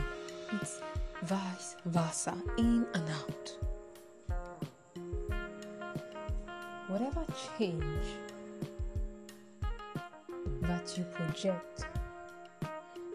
it's 0.52 0.82
vice 1.24 1.75
versa, 1.86 2.36
in 2.58 2.86
and 2.94 3.10
out. 3.10 3.58
Whatever 6.88 7.25
change 7.58 8.06
that 10.62 10.98
you 10.98 11.04
project 11.06 11.86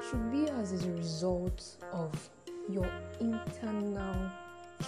should 0.09 0.33
be 0.33 0.49
as 0.51 0.85
a 0.85 0.91
result 0.93 1.77
of 1.93 2.31
your 2.71 2.91
internal 3.21 4.31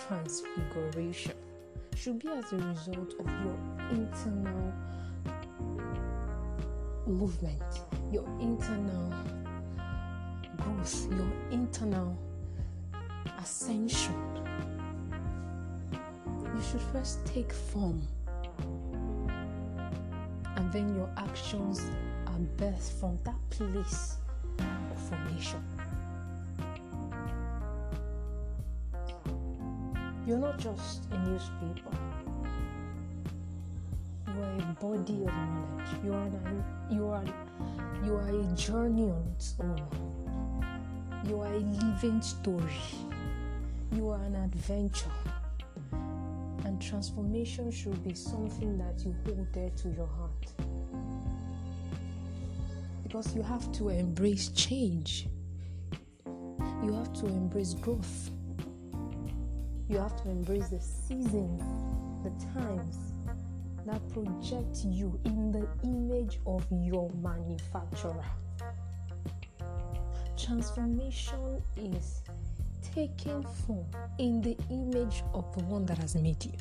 transfiguration 0.09 1.37
should 2.01 2.19
be 2.19 2.29
as 2.29 2.51
a 2.55 2.57
result 2.57 3.13
of 3.21 3.27
your 3.45 3.59
internal 3.91 4.73
movement, 7.07 7.63
your 8.11 8.25
internal 8.41 9.13
growth, 10.57 11.07
your 11.13 11.31
internal 11.51 12.17
ascension. 13.39 14.15
You 15.93 16.63
should 16.71 16.81
first 16.91 17.27
take 17.27 17.53
form, 17.53 18.01
and 20.57 20.73
then 20.73 20.95
your 20.95 21.11
actions 21.19 21.83
are 22.29 22.41
birthed 22.57 22.99
from 22.99 23.19
that 23.25 23.51
place 23.51 24.17
of 24.59 24.99
formation. 25.11 25.80
You're 30.31 30.39
not 30.39 30.59
just 30.59 31.11
a 31.11 31.19
newspaper. 31.29 31.91
You 34.29 34.41
are 34.41 34.59
a 34.59 34.77
body 34.81 35.25
of 35.25 35.35
knowledge. 35.35 36.05
You 36.05 36.13
are 36.13 36.23
an, 36.23 36.65
you 36.89 37.09
are 37.09 37.25
you 38.05 38.15
are 38.15 38.29
a 38.29 38.45
journey 38.55 39.11
on 39.11 39.27
its 39.35 39.57
own. 39.59 39.83
You 41.27 41.41
are 41.41 41.53
a 41.53 41.59
living 41.59 42.23
story. 42.23 42.81
You 43.91 44.11
are 44.11 44.23
an 44.23 44.37
adventure. 44.37 45.11
And 46.65 46.81
transformation 46.81 47.73
should 47.73 48.01
be 48.05 48.15
something 48.15 48.79
that 48.79 49.05
you 49.05 49.17
hold 49.25 49.51
dear 49.51 49.71
to 49.71 49.89
your 49.89 50.07
heart. 50.07 50.47
Because 53.03 53.35
you 53.35 53.43
have 53.43 53.73
to 53.73 53.89
embrace 53.89 54.51
change. 54.51 55.27
You 56.85 56.93
have 56.93 57.13
to 57.15 57.27
embrace 57.27 57.75
growth 57.75 58.31
you 59.91 59.99
have 59.99 60.15
to 60.23 60.31
embrace 60.31 60.69
the 60.69 60.81
seasons, 60.81 61.61
the 62.23 62.31
times 62.55 62.97
that 63.85 64.01
project 64.11 64.85
you 64.85 65.19
in 65.25 65.51
the 65.51 65.67
image 65.83 66.39
of 66.47 66.65
your 66.71 67.11
manufacturer. 67.21 68.25
Transformation 70.37 71.61
is 71.77 72.23
taking 72.95 73.43
form 73.43 73.85
in 74.19 74.41
the 74.41 74.57
image 74.71 75.25
of 75.35 75.53
the 75.57 75.65
one 75.65 75.85
that 75.87 75.99
has 75.99 76.15
made 76.15 76.45
you. 76.45 76.53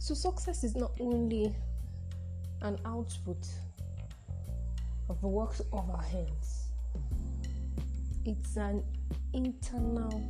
So, 0.00 0.14
success 0.14 0.64
is 0.64 0.74
not 0.74 0.90
only 0.98 1.54
an 2.62 2.76
output 2.84 3.46
of 5.08 5.20
the 5.20 5.28
works 5.28 5.60
of 5.72 5.88
our 5.90 6.02
hands, 6.02 6.61
it's 8.24 8.56
an 8.56 8.82
internal 9.32 10.22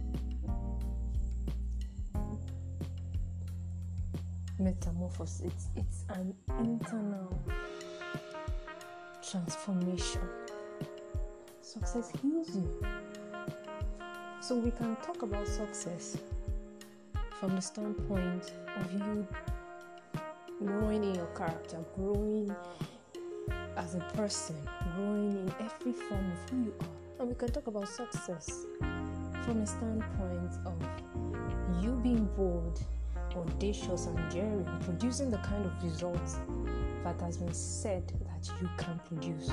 metamorphosis. 4.59 5.43
It's, 5.45 5.67
it's 5.77 6.05
an 6.11 6.35
internal 6.59 7.39
transformation. 9.29 10.23
Success 11.61 12.11
heals 12.23 12.55
you. 12.55 12.87
So 14.41 14.57
we 14.57 14.71
can 14.71 14.97
talk 14.97 15.23
about 15.23 15.47
success 15.47 16.17
from 17.39 17.57
the 17.57 17.63
standpoint 17.63 18.53
of 18.79 18.93
you 18.93 19.27
growing 20.65 21.05
in 21.05 21.15
your 21.15 21.27
character 21.27 21.79
growing 21.97 22.55
as 23.77 23.97
a 23.97 24.01
person 24.15 24.57
growing 24.95 25.33
in 25.33 25.55
every 25.61 25.93
form 25.93 26.33
of 26.33 26.51
who 26.51 26.65
you 26.65 26.75
are 26.81 27.02
we 27.33 27.39
can 27.39 27.51
talk 27.51 27.67
about 27.67 27.89
success 27.89 28.67
from 28.79 29.63
a 29.63 29.67
standpoint 29.67 30.53
of 30.67 30.75
you 31.83 31.93
being 32.03 32.29
bold, 32.37 32.79
audacious, 33.35 34.05
and 34.05 34.19
daring, 34.31 34.69
producing 34.85 35.31
the 35.31 35.39
kind 35.39 35.65
of 35.65 35.73
results 35.83 36.41
that 37.03 37.19
has 37.23 37.39
been 37.39 37.55
said 37.55 38.07
that 38.27 38.53
you 38.61 38.69
can 38.77 39.01
produce. 39.09 39.47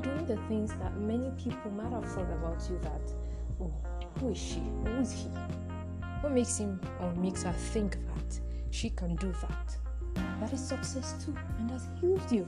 Doing 0.00 0.26
the 0.26 0.36
things 0.46 0.70
that 0.74 0.96
many 0.96 1.32
people 1.32 1.72
might 1.72 1.90
have 1.90 2.04
thought 2.04 2.30
about 2.30 2.62
you 2.70 2.78
that, 2.82 3.02
oh, 3.60 3.74
who 4.20 4.28
is 4.28 4.38
she? 4.38 4.62
Who 4.84 5.00
is 5.00 5.12
he? 5.12 5.28
What 6.20 6.32
makes 6.32 6.56
him 6.56 6.80
or 7.00 7.12
makes 7.14 7.42
her 7.42 7.52
think 7.52 7.98
that 8.14 8.40
she 8.70 8.90
can 8.90 9.16
do 9.16 9.34
that? 9.42 9.76
That 10.38 10.52
is 10.52 10.64
success 10.64 11.16
too, 11.24 11.34
and 11.58 11.68
has 11.72 11.88
healed 12.00 12.30
you 12.30 12.46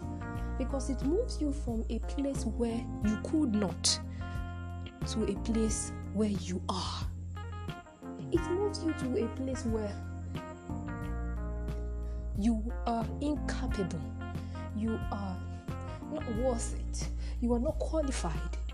because 0.59 0.91
it 0.91 1.03
moves 1.03 1.41
you 1.41 1.53
from 1.53 1.85
a 1.91 1.99
place 1.99 2.45
where 2.45 2.87
you 3.05 3.19
could 3.25 3.53
not 3.53 3.99
to 5.09 5.25
a 5.25 5.35
place 5.41 5.93
where 6.15 6.29
you 6.29 6.61
are. 6.69 7.07
It 8.33 8.41
moves 8.51 8.83
you 8.85 8.93
to 8.95 9.25
a 9.25 9.29
place 9.37 9.65
where 9.67 9.95
you 12.39 12.73
are 12.87 13.07
incapable, 13.21 14.01
you 14.77 14.99
are 15.13 15.37
not 16.13 16.37
worth 16.37 16.75
it, 16.75 17.09
you 17.41 17.53
are 17.55 17.61
not 17.61 17.79
qualified 17.79 18.33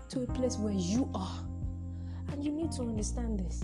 to 0.09 0.21
a 0.23 0.27
place 0.27 0.57
where 0.57 0.73
you 0.73 1.09
are. 1.13 1.39
And 2.31 2.43
you 2.43 2.51
need 2.51 2.71
to 2.73 2.81
understand 2.81 3.39
this 3.39 3.63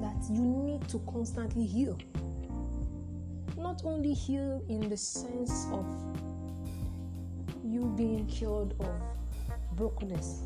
that 0.00 0.16
you 0.30 0.42
need 0.42 0.86
to 0.88 0.98
constantly 1.10 1.64
heal. 1.66 1.98
not 3.56 3.82
only 3.84 4.12
heal 4.12 4.62
in 4.68 4.88
the 4.88 4.96
sense 4.96 5.66
of 5.72 5.84
you 7.64 7.86
being 7.96 8.26
cured 8.26 8.74
of 8.80 8.94
brokenness, 9.76 10.42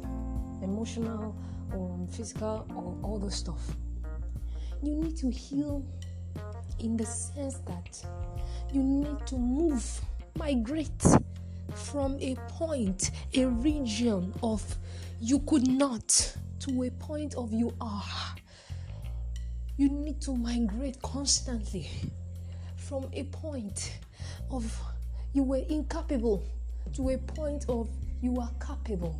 emotional, 0.63 1.35
or 1.73 1.95
um, 1.95 2.07
physical, 2.09 2.67
or 2.75 2.97
all 3.03 3.19
the 3.19 3.31
stuff. 3.31 3.77
You 4.83 4.97
need 4.97 5.17
to 5.19 5.31
heal 5.31 5.85
in 6.81 6.97
the 6.97 7.07
sense 7.07 7.59
that 7.67 8.05
you 8.73 8.83
need 8.83 9.27
to 9.27 9.37
move, 9.37 10.01
migrate 10.37 11.05
from 11.75 12.19
a 12.21 12.35
point, 12.49 13.11
a 13.35 13.47
region 13.47 14.33
of 14.43 14.63
you 15.21 15.39
could 15.41 15.67
not 15.67 16.37
to 16.61 16.83
a 16.83 16.91
point 16.91 17.35
of 17.35 17.53
you 17.53 17.75
are. 17.81 18.03
You 19.77 19.89
need 19.89 20.21
to 20.23 20.37
migrate 20.37 21.01
constantly 21.03 21.89
from 22.77 23.09
a 23.13 23.25
point 23.25 23.99
of 24.51 24.65
you 25.33 25.43
were 25.43 25.63
incapable 25.69 26.43
to 26.95 27.11
a 27.11 27.19
point 27.19 27.65
of 27.69 27.89
you 28.21 28.39
are 28.41 28.51
capable, 28.65 29.19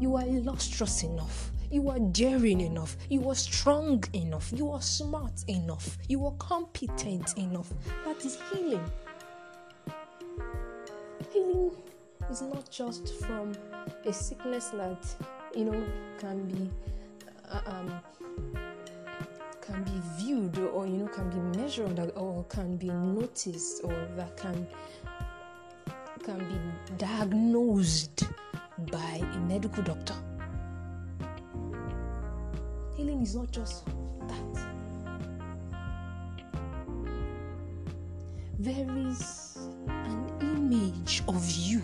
you 0.00 0.16
are 0.16 0.24
illustrious 0.24 1.02
enough, 1.02 1.50
you 1.70 1.88
are 1.90 1.98
daring 1.98 2.60
enough, 2.60 2.96
you 3.08 3.28
are 3.28 3.34
strong 3.34 4.02
enough, 4.12 4.52
you 4.54 4.70
are 4.70 4.82
smart 4.82 5.44
enough, 5.48 5.98
you 6.08 6.24
are 6.24 6.34
competent 6.38 7.36
enough. 7.36 7.72
That 8.04 8.24
is 8.24 8.38
healing. 8.52 8.84
Healing 11.32 11.72
is 12.30 12.42
not 12.42 12.70
just 12.70 13.14
from 13.24 13.52
a 14.04 14.12
sickness 14.12 14.68
that 14.68 15.04
you 15.54 15.64
know 15.64 15.84
can 16.18 16.46
be 16.46 16.70
uh, 17.50 17.60
um, 17.66 18.00
can 19.60 19.82
be 19.84 20.00
viewed 20.18 20.58
or 20.58 20.86
you 20.86 20.98
know 20.98 21.08
can 21.08 21.28
be 21.30 21.58
measured 21.58 21.98
or 22.16 22.44
can 22.48 22.76
be 22.76 22.88
noticed 22.88 23.82
or 23.84 24.08
that 24.16 24.36
can 24.36 24.66
can 26.28 26.38
be 26.40 26.94
diagnosed 26.98 28.24
by 28.92 29.22
a 29.22 29.38
medical 29.48 29.82
doctor. 29.82 30.14
Healing 32.94 33.22
is 33.22 33.34
not 33.34 33.50
just 33.50 33.86
that. 34.28 34.66
There 38.58 38.90
is 39.08 39.56
an 39.88 40.30
image 40.42 41.22
of 41.28 41.50
you, 41.50 41.80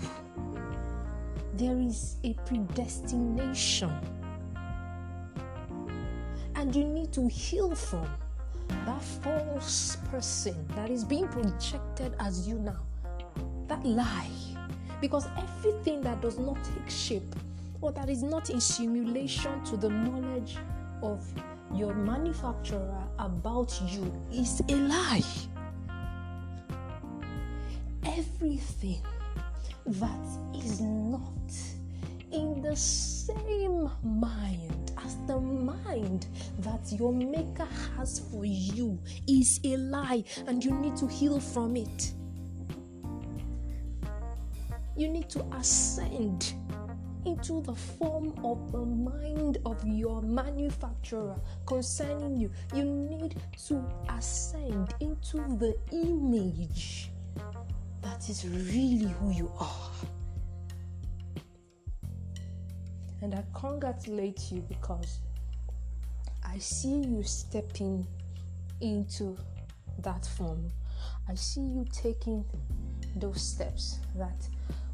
there 1.54 1.78
is 1.78 2.16
a 2.24 2.34
predestination, 2.44 3.92
and 6.54 6.76
you 6.76 6.84
need 6.84 7.14
to 7.14 7.28
heal 7.28 7.74
from 7.74 8.06
that 8.68 9.02
false 9.22 9.96
person 10.10 10.66
that 10.76 10.90
is 10.90 11.02
being 11.02 11.28
projected 11.28 12.14
as 12.20 12.46
you 12.46 12.58
now 12.58 12.82
lie. 13.84 14.30
Because 15.00 15.26
everything 15.36 16.00
that 16.02 16.20
does 16.20 16.38
not 16.38 16.56
take 16.64 16.90
shape 16.90 17.34
or 17.80 17.92
that 17.92 18.08
is 18.08 18.22
not 18.22 18.50
in 18.50 18.60
simulation 18.60 19.62
to 19.64 19.76
the 19.76 19.90
knowledge 19.90 20.56
of 21.02 21.22
your 21.74 21.94
manufacturer 21.94 23.04
about 23.18 23.78
you 23.88 24.10
is 24.32 24.60
a 24.68 24.74
lie. 24.74 25.22
Everything 28.04 29.02
that 29.86 30.26
is 30.54 30.80
not 30.80 31.30
in 32.32 32.62
the 32.62 32.74
same 32.74 33.90
mind 34.02 34.92
as 35.04 35.16
the 35.26 35.38
mind 35.38 36.26
that 36.60 36.90
your 36.92 37.12
maker 37.12 37.68
has 37.96 38.20
for 38.30 38.44
you 38.44 38.98
is 39.28 39.60
a 39.64 39.76
lie 39.76 40.24
and 40.46 40.64
you 40.64 40.72
need 40.72 40.96
to 40.96 41.06
heal 41.06 41.38
from 41.38 41.76
it 41.76 42.12
you 44.96 45.08
need 45.08 45.28
to 45.30 45.44
ascend 45.56 46.54
into 47.26 47.62
the 47.62 47.74
form 47.74 48.34
of 48.44 48.70
the 48.70 48.84
mind 48.84 49.58
of 49.64 49.84
your 49.86 50.20
manufacturer 50.22 51.36
concerning 51.66 52.36
you. 52.36 52.50
You 52.74 52.84
need 52.84 53.36
to 53.66 53.82
ascend 54.10 54.94
into 55.00 55.38
the 55.58 55.74
image 55.92 57.10
that 58.02 58.28
is 58.28 58.44
really 58.46 59.10
who 59.20 59.32
you 59.32 59.50
are. 59.58 59.90
And 63.22 63.34
I 63.34 63.42
congratulate 63.54 64.52
you 64.52 64.60
because 64.68 65.20
I 66.44 66.58
see 66.58 67.00
you 67.00 67.22
stepping 67.22 68.06
into 68.82 69.36
that 70.00 70.26
form. 70.26 70.70
I 71.26 71.34
see 71.34 71.62
you 71.62 71.86
taking 71.90 72.44
those 73.16 73.40
steps 73.40 73.98
that 74.16 74.46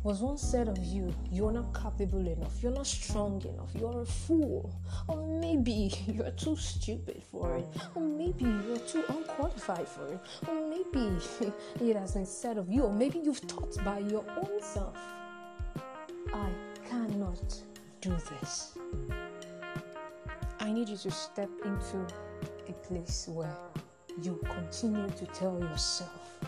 was 0.03 0.23
once 0.23 0.41
said 0.41 0.67
of 0.69 0.79
you, 0.79 1.15
you're 1.31 1.53
not 1.53 1.75
capable 1.75 2.27
enough, 2.27 2.63
you're 2.63 2.73
not 2.73 2.87
strong 2.87 3.43
enough, 3.43 3.69
you're 3.75 4.01
a 4.01 4.07
fool, 4.07 4.75
or 5.09 5.27
maybe 5.41 5.93
you're 6.07 6.31
too 6.31 6.57
stupid 6.57 7.23
for 7.31 7.59
it, 7.59 7.67
or 7.95 8.03
maybe 8.03 8.45
you're 8.45 8.79
too 8.79 9.05
unqualified 9.09 9.87
for 9.87 10.15
it, 10.15 10.21
or 10.49 10.69
maybe 10.69 11.17
it 11.81 11.97
has 11.97 12.13
been 12.13 12.25
said 12.25 12.57
of 12.57 12.71
you, 12.71 12.85
or 12.85 12.93
maybe 12.93 13.19
you've 13.19 13.39
thought 13.39 13.77
by 13.85 13.99
your 13.99 14.25
own 14.39 14.63
self, 14.63 14.97
I 16.33 16.51
cannot 16.89 17.63
do 18.01 18.17
this. 18.41 18.79
I 20.61 20.73
need 20.73 20.89
you 20.89 20.97
to 20.97 21.11
step 21.11 21.51
into 21.65 22.07
a 22.69 22.73
place 22.73 23.29
where 23.29 23.57
you 24.23 24.41
continue 24.45 25.11
to 25.11 25.27
tell 25.27 25.59
yourself, 25.61 26.41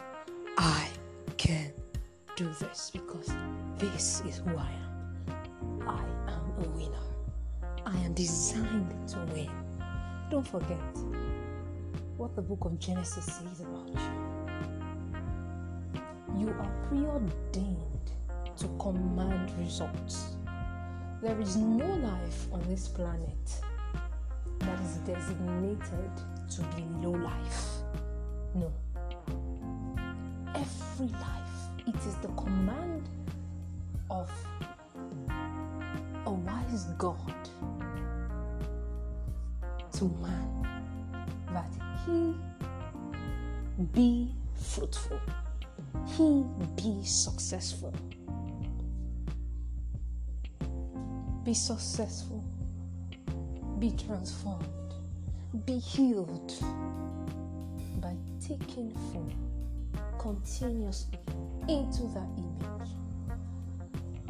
I 0.57 0.89
can 1.37 1.73
do 2.37 2.49
this 2.61 2.91
because 2.91 3.31
this 3.79 4.23
is 4.27 4.39
who 4.39 4.57
I 4.57 4.71
am. 4.71 5.89
I 5.89 6.03
am 6.31 6.65
a 6.65 6.69
winner. 6.71 7.07
I 7.85 7.97
am 7.99 8.15
designed 8.15 9.09
to 9.09 9.19
win. 9.33 9.51
Don't 10.31 10.47
forget 10.47 10.79
what 12.17 12.35
the 12.35 12.43
book 12.43 12.65
of 12.65 12.79
Genesis 12.79 13.27
says 13.27 13.61
about 13.61 13.89
you. 13.89 14.01
You 16.39 16.49
are 16.49 16.71
preordained 16.89 18.13
to 18.57 18.69
command 18.79 19.51
results. 19.59 20.37
There 21.21 21.39
is 21.41 21.57
no 21.57 21.87
life 21.87 22.47
on 22.53 22.63
this 22.67 22.89
planet 22.89 23.61
that 24.61 24.81
is 24.81 24.97
designated 24.99 26.13
to 26.51 26.63
be 26.77 26.85
low 27.03 27.13
life. 27.13 27.67
No. 28.55 28.73
Every 30.55 31.09
life 31.09 31.42
it 31.87 31.97
is 32.07 32.15
the 32.17 32.29
command 32.29 33.09
of 34.11 34.31
a 36.27 36.31
wise 36.31 36.85
God 36.99 37.49
to 39.93 40.05
man 40.21 40.67
that 41.53 41.71
he 42.07 42.35
be 43.93 44.33
fruitful, 44.55 45.21
he 46.07 46.45
be 46.77 47.05
successful. 47.05 47.95
Be 51.45 51.55
successful, 51.55 52.45
be 53.81 53.91
transformed, 54.07 54.95
be 55.67 55.79
healed 55.79 56.55
by 58.01 58.15
taking 58.41 58.93
food 59.13 59.35
continuously 60.19 61.19
into 61.69 62.03
that 62.09 62.29
image 62.37 62.91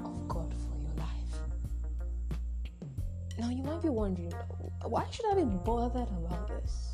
of 0.05 0.29
God 0.29 0.55
for 0.55 0.79
your 0.79 0.95
life. 0.97 1.33
Now, 3.38 3.49
you 3.49 3.62
might 3.62 3.83
be 3.83 3.88
wondering, 3.88 4.33
why 4.85 5.07
should 5.11 5.27
I 5.33 5.35
be 5.37 5.45
bothered 5.45 6.09
about 6.09 6.49
this? 6.49 6.92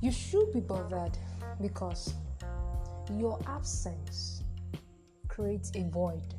You 0.00 0.12
should 0.12 0.52
be 0.52 0.60
bothered 0.60 1.16
because 1.60 2.14
your 3.16 3.38
absence 3.46 4.42
creates 5.28 5.72
a 5.74 5.84
void. 5.84 6.34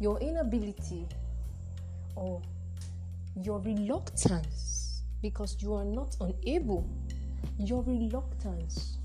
Your 0.00 0.18
inability 0.20 1.06
or 2.16 2.42
your 3.40 3.60
reluctance 3.60 5.02
because 5.22 5.56
you 5.60 5.74
are 5.74 5.84
not 5.84 6.16
unable, 6.20 6.88
your 7.58 7.82
reluctance 7.82 8.97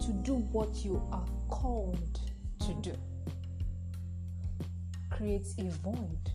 to 0.00 0.12
do 0.12 0.34
what 0.52 0.84
you 0.84 1.02
are 1.12 1.26
called 1.48 2.20
to 2.60 2.74
do 2.74 2.92
creates 5.10 5.54
a 5.58 5.68
void. 5.82 6.30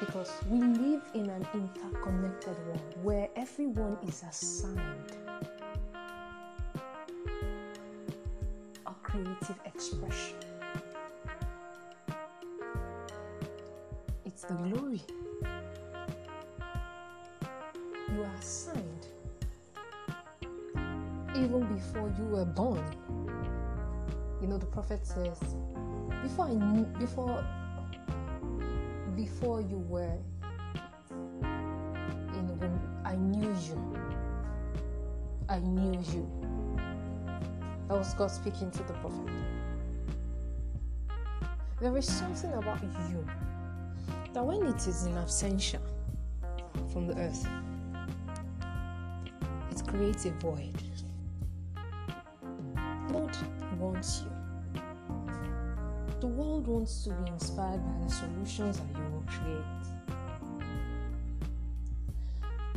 Because 0.00 0.30
we 0.50 0.58
live 0.58 1.02
in 1.14 1.30
an 1.30 1.46
interconnected 1.54 2.56
world 2.66 2.94
where 3.02 3.28
everyone 3.36 3.96
is 4.06 4.22
assigned 4.28 5.12
a 8.86 8.92
creative 9.02 9.58
expression. 9.64 10.36
It's 14.24 14.42
the 14.42 14.54
glory. 14.54 15.00
You 18.12 18.22
are 18.22 18.34
assigned 18.38 18.85
even 21.56 21.74
before 21.74 22.12
you 22.18 22.24
were 22.24 22.44
born. 22.44 22.84
You 24.40 24.48
know, 24.48 24.58
the 24.58 24.66
prophet 24.66 25.06
says, 25.06 25.38
before 26.22 26.46
I 26.46 26.54
knew, 26.54 26.84
before 26.98 27.44
before 29.14 29.62
you 29.62 29.78
were 29.78 30.18
in 32.34 32.46
the 32.46 32.70
I 33.04 33.16
knew 33.16 33.48
you. 33.48 33.96
I 35.48 35.58
knew 35.60 35.98
you. 36.12 36.28
That 37.88 37.96
was 37.96 38.12
God 38.14 38.30
speaking 38.30 38.70
to 38.72 38.82
the 38.82 38.92
prophet. 38.94 39.32
There 41.80 41.96
is 41.96 42.06
something 42.06 42.52
about 42.52 42.82
you 42.82 43.24
that 44.32 44.44
when 44.44 44.66
it 44.66 44.86
is 44.86 45.06
in 45.06 45.12
absentia 45.14 45.78
from 46.92 47.06
the 47.06 47.16
earth, 47.16 47.46
it 49.70 49.86
creates 49.86 50.26
a 50.26 50.30
void. 50.32 50.85
God 53.16 53.36
wants 53.78 54.22
you. 54.22 54.82
The 56.20 56.26
world 56.26 56.66
wants 56.66 57.04
to 57.04 57.10
be 57.10 57.30
inspired 57.30 57.80
by 57.82 58.06
the 58.06 58.12
solutions 58.12 58.78
that 58.78 58.88
you 58.94 59.04
will 59.10 59.24
create, 59.26 59.64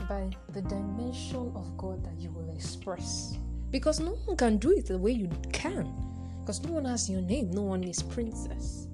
by 0.08 0.30
the 0.54 0.62
dimension 0.62 1.52
of 1.56 1.78
God 1.78 2.06
that 2.06 2.17
you 2.17 2.32
will 2.32 2.49
express. 2.56 3.38
Because 3.69 3.99
no 3.99 4.12
one 4.12 4.38
can 4.38 4.58
do 4.58 4.71
it 4.71 4.86
the 4.86 4.97
way 4.97 5.12
you 5.12 5.30
can. 5.52 5.93
Because 6.39 6.63
no 6.63 6.71
one 6.71 6.86
has 6.86 7.10
your 7.10 7.21
name, 7.21 7.52
no 7.52 7.63
one 7.63 7.84
is 7.84 8.02
princess, 8.02 8.88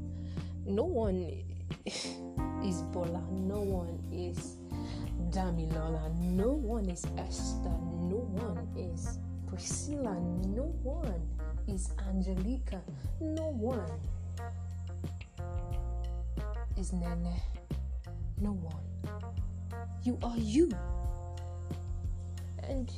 no 0.66 0.84
one 0.84 1.44
is 1.86 2.82
Bola, 2.92 3.22
no 3.30 3.62
one 3.62 4.00
is 4.12 4.58
Damilola, 5.30 6.12
no 6.22 6.50
one 6.50 6.90
is 6.90 7.06
Esther, 7.20 7.70
no 7.70 8.26
one 8.34 8.68
is 8.76 9.20
Priscilla, 9.48 10.16
no 10.48 10.74
one 10.82 11.22
is 11.68 11.90
Angelica, 12.08 12.82
no 13.20 13.50
one 13.50 13.90
is 16.78 16.94
Nene, 16.94 17.42
no 18.40 18.52
one. 18.52 18.84
You 20.04 20.20
are 20.22 20.38
you. 20.38 20.72
And 22.64 22.92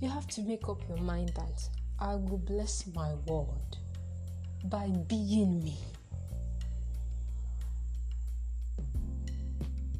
you 0.00 0.08
have 0.08 0.26
to 0.28 0.42
make 0.42 0.68
up 0.68 0.80
your 0.88 0.98
mind 0.98 1.32
that 1.36 1.68
I 1.98 2.14
will 2.14 2.38
bless 2.38 2.86
my 2.94 3.14
world 3.26 3.78
by 4.64 4.88
being 5.08 5.62
me. 5.62 5.78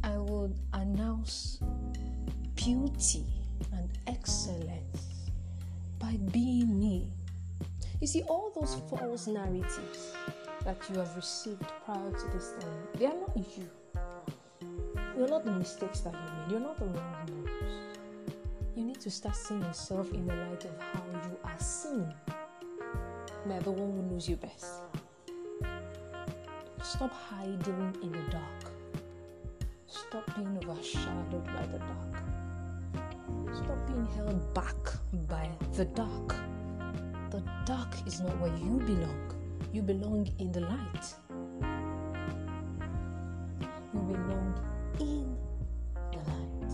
I 0.05 0.17
will 0.17 0.55
announce 0.73 1.61
beauty 2.55 3.25
and 3.73 3.89
excellence 4.07 5.12
by 6.03 6.19
being 6.33 6.79
me. 6.79 7.07
You 8.01 8.09
see, 8.09 8.23
all 8.23 8.51
those 8.59 8.77
false 8.91 9.29
narratives 9.29 10.17
that 10.65 10.77
you 10.91 10.99
have 10.99 11.15
received 11.15 11.63
prior 11.85 12.11
to 12.11 12.27
this 12.35 12.55
time, 12.61 12.83
they 12.99 13.07
are 13.07 13.15
not 13.15 13.37
you. 13.37 13.71
You're 15.17 15.29
not 15.29 15.45
the 15.45 15.53
mistakes 15.53 16.01
that 16.01 16.13
you 16.13 16.19
made, 16.19 16.51
you're 16.51 16.61
not 16.61 16.77
the 16.79 16.87
wrong 16.87 17.45
ones. 17.45 17.73
You 18.75 18.85
need 18.85 19.01
to 19.01 19.11
start 19.11 19.37
seeing 19.37 19.63
yourself 19.63 20.13
in 20.13 20.27
the 20.27 20.35
light 20.35 20.65
of 20.65 20.81
how 20.81 21.05
you 21.13 21.39
are 21.45 21.61
seen 21.61 22.13
by 23.47 23.59
the 23.61 23.71
one 23.71 23.93
who 23.93 24.03
knows 24.11 24.29
you 24.29 24.37
best. 24.37 24.67
Stop 26.83 27.13
hiding 27.13 27.97
in 28.03 28.11
the 28.11 28.31
dark. 28.31 28.73
Stop 29.87 30.35
being 30.35 30.59
overshadowed 30.59 31.47
by 31.47 31.67
the 31.67 31.79
dark. 31.79 32.23
Stop 33.55 33.87
being 33.87 34.07
held 34.17 34.55
back 34.55 34.75
by 35.29 35.49
the 35.75 35.85
dark. 35.85 36.35
The 37.31 37.43
dark 37.67 37.95
is 38.07 38.21
not 38.21 38.39
where 38.41 38.55
you 38.57 38.79
belong. 38.79 39.35
You 39.73 39.83
belong 39.83 40.29
in 40.39 40.53
the 40.53 40.61
light. 40.61 41.15
You 43.93 44.01
belong 44.01 44.55
in 45.01 45.37
the 46.13 46.19
light. 46.19 46.71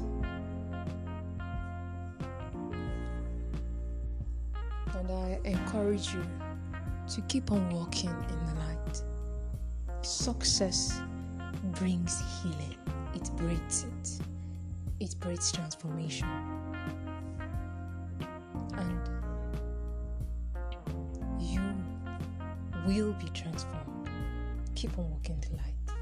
And 4.95 5.11
I 5.11 5.41
encourage 5.45 6.15
you 6.15 6.25
to 7.09 7.21
keep 7.23 7.51
on 7.51 7.69
walking 7.71 8.11
in 8.11 8.45
the 8.47 8.55
light. 8.61 9.03
Success 10.03 11.01
brings 11.73 12.23
healing, 12.43 12.77
it 13.15 13.31
breeds 13.37 13.85
it, 13.85 14.21
it 15.01 15.15
breeds 15.21 15.51
transformation. 15.53 16.29
Will 23.03 23.13
be 23.15 23.29
transformed. 23.31 24.09
Keep 24.75 24.99
on 24.99 25.11
walking 25.11 25.41
the 25.41 25.57
light. 25.57 25.99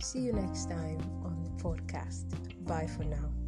See 0.00 0.20
you 0.20 0.32
next 0.32 0.68
time 0.68 0.98
on 1.24 1.42
the 1.42 1.62
podcast. 1.62 2.24
Bye 2.66 2.86
for 2.86 3.04
now. 3.04 3.43